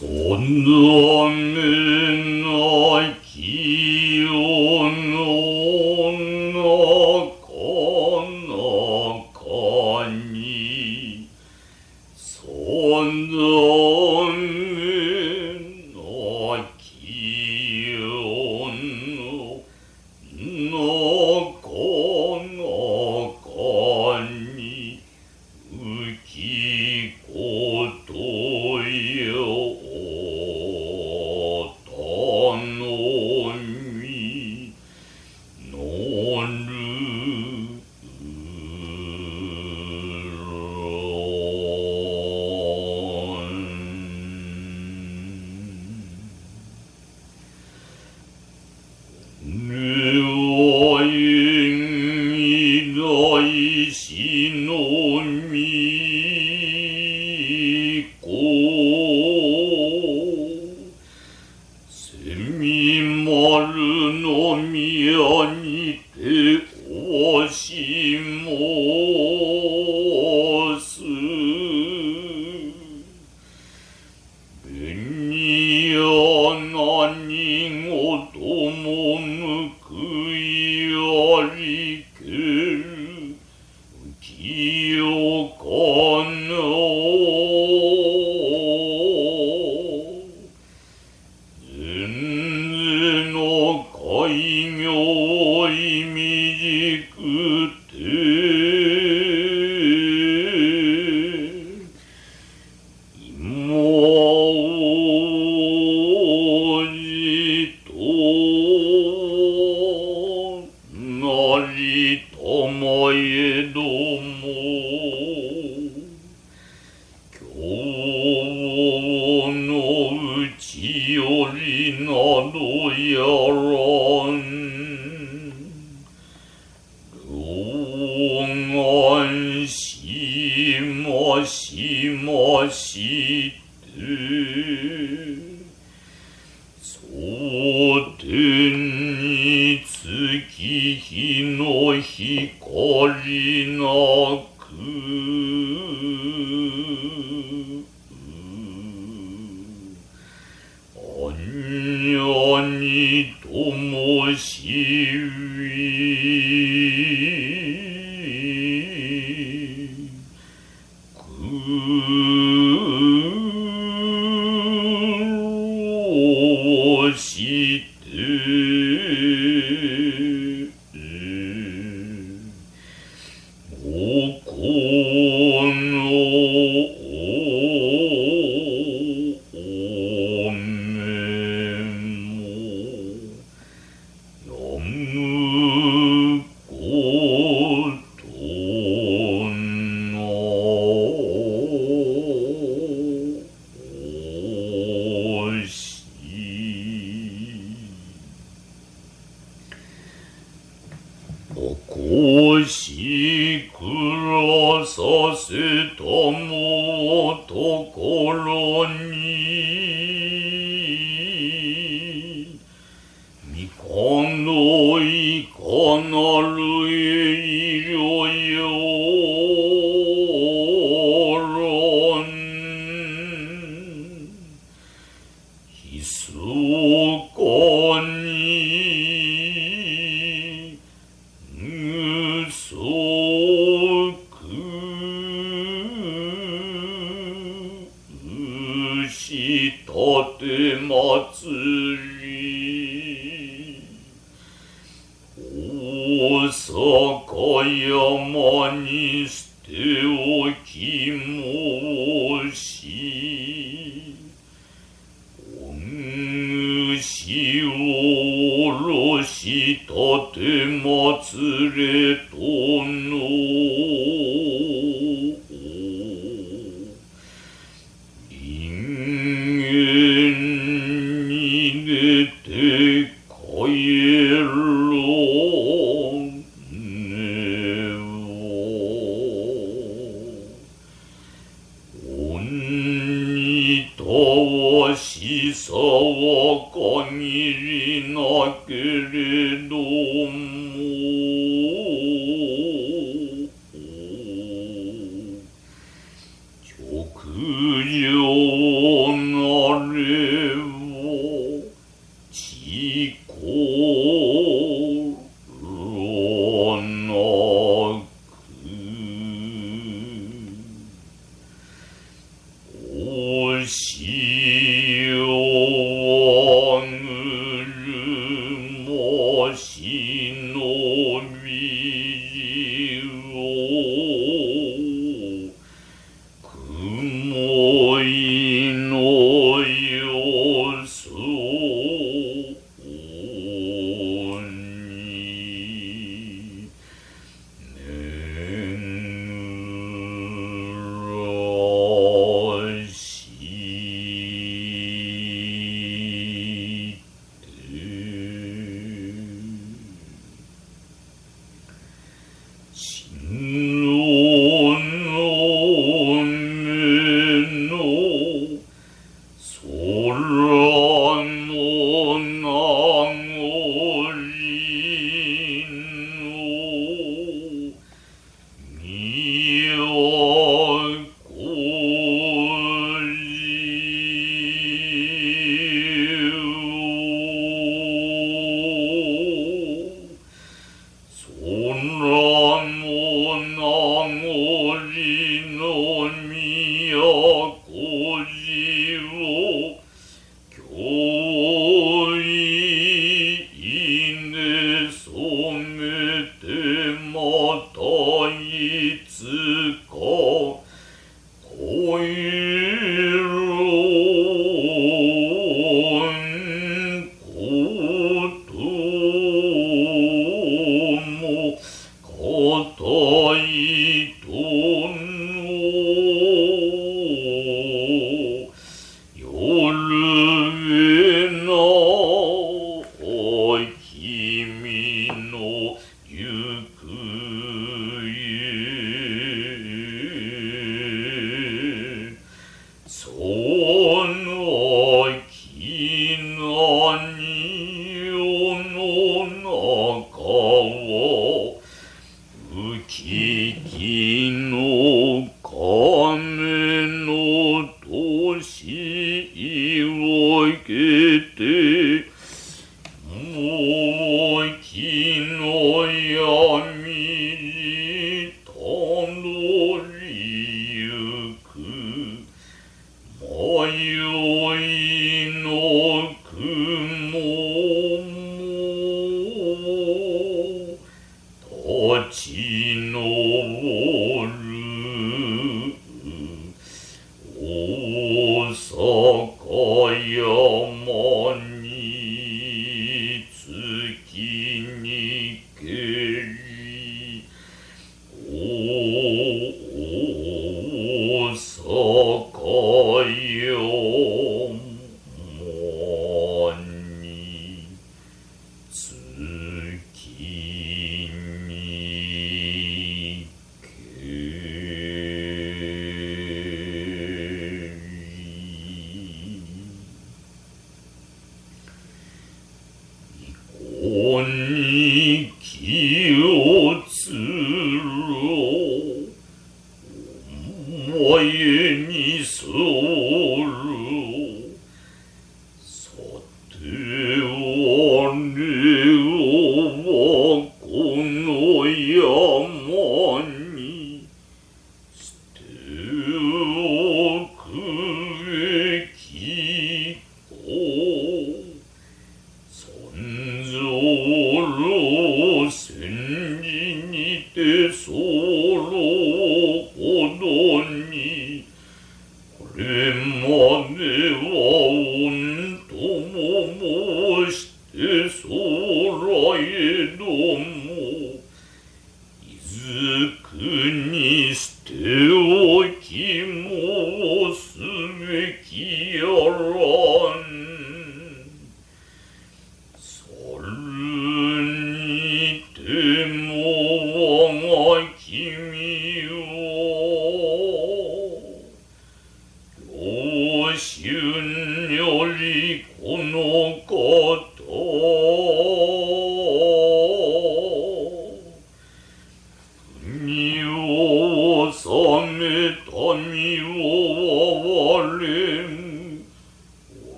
[0.00, 0.38] 上
[2.42, 3.27] ない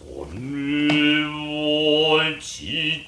[0.00, 3.04] それは父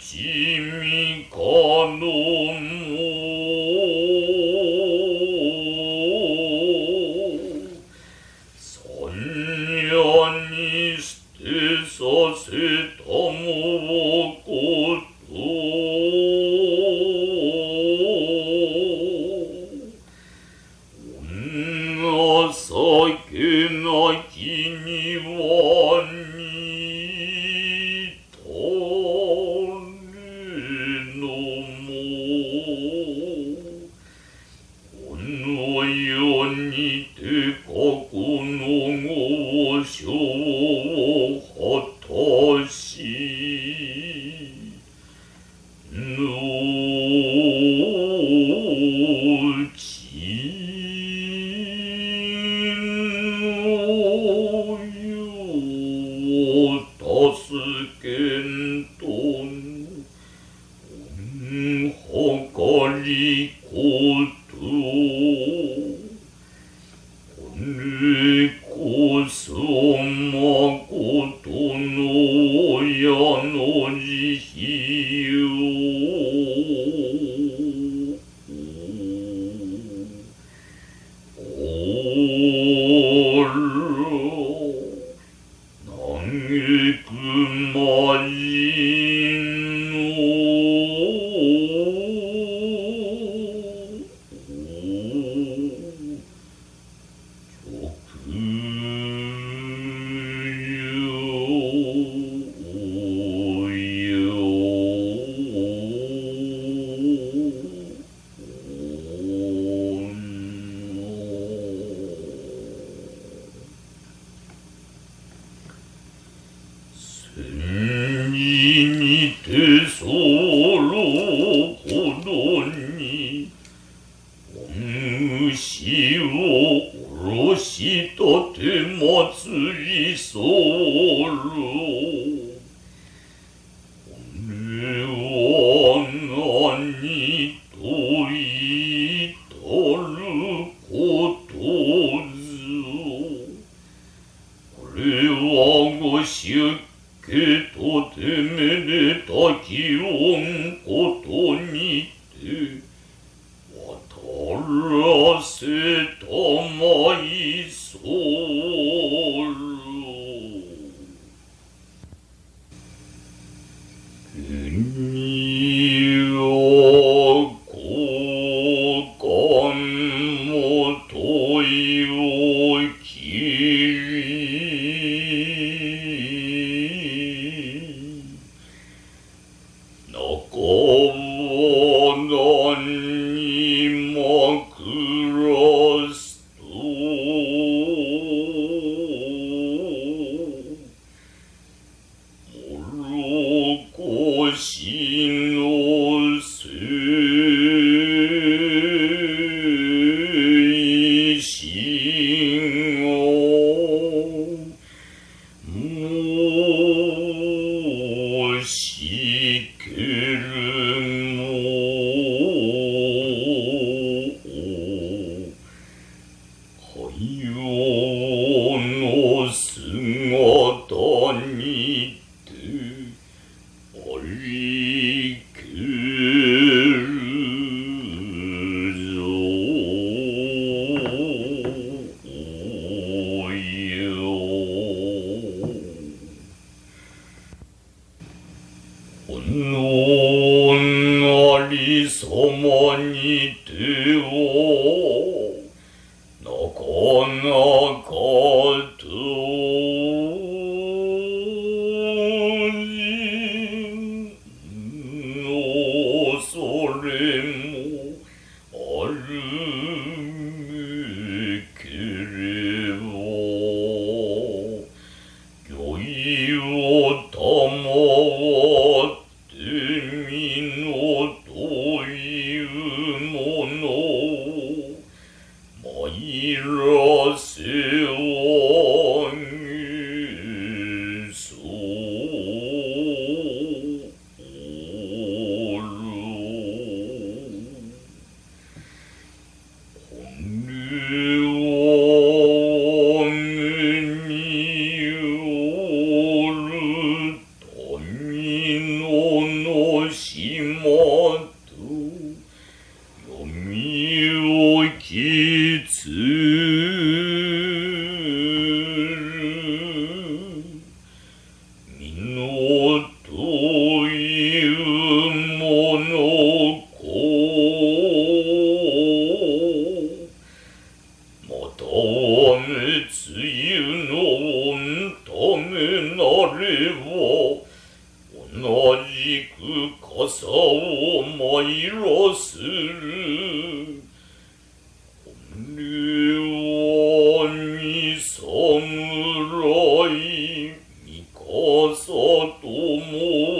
[342.82, 343.51] と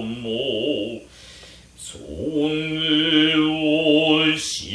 [0.00, 1.02] も
[1.76, 4.65] それをし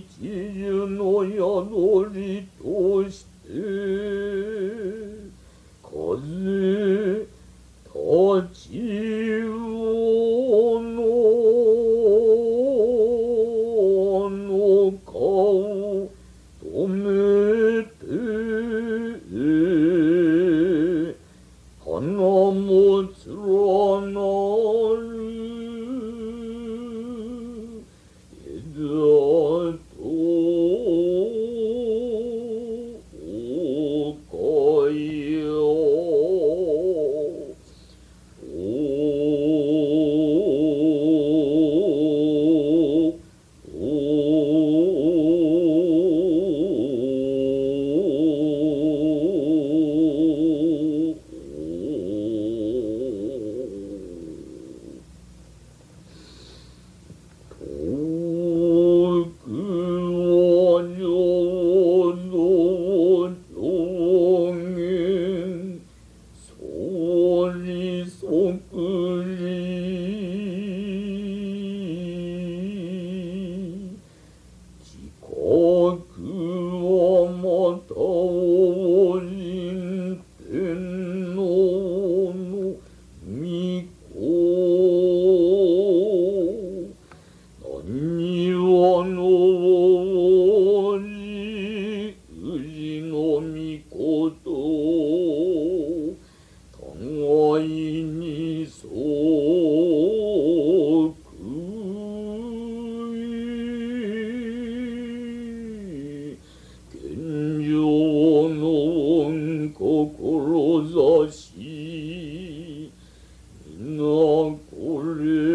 [0.00, 2.48] 一樹の宿り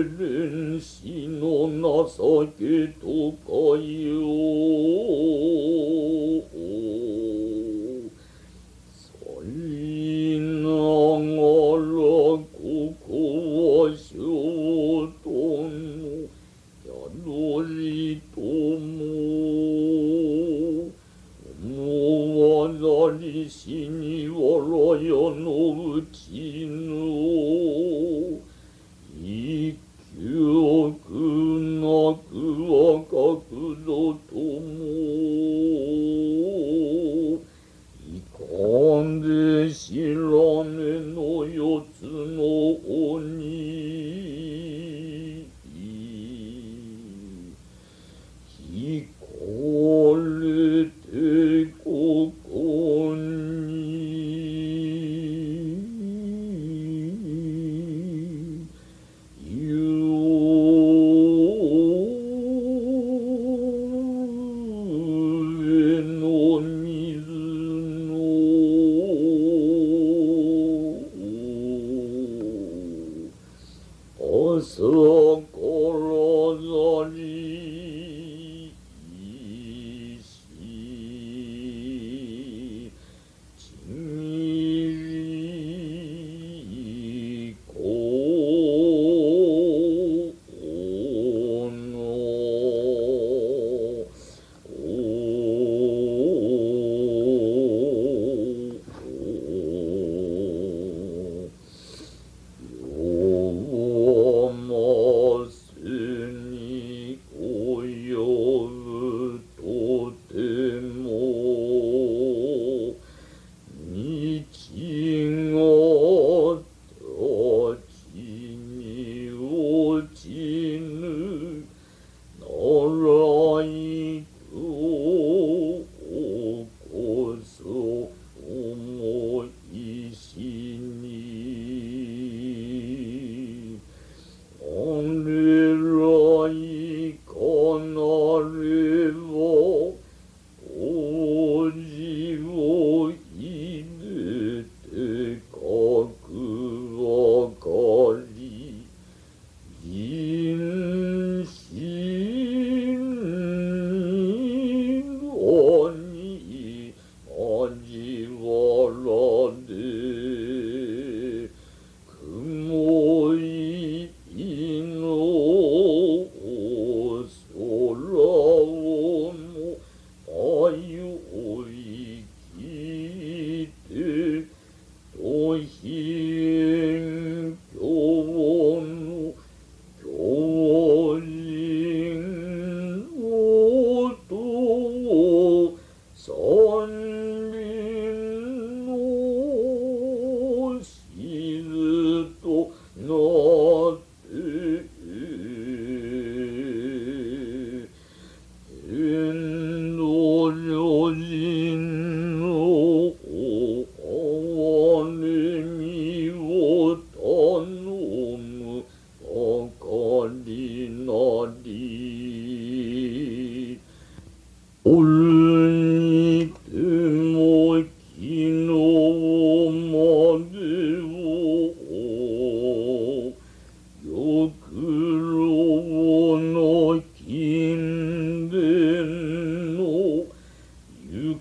[0.04, 1.68] 連死の
[2.08, 5.95] 情けとかよ。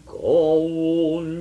[0.06, 1.33] قوم